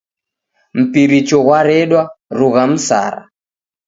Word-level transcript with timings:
Mpiricho 0.79 1.37
ghwaredwa, 1.45 2.01
rugha 2.37 2.63
msara. 2.71 3.21